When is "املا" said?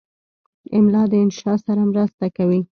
0.77-1.03